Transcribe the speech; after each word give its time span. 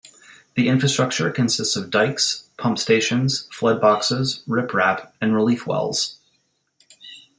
The 0.55 0.67
infrastructure 0.67 1.29
consists 1.29 1.75
of 1.75 1.91
dikes, 1.91 2.47
pump 2.57 2.79
stations, 2.79 3.47
floodboxes, 3.55 4.43
riprap, 4.47 5.11
and 5.21 5.35
relief 5.35 5.67
wells. 5.67 6.17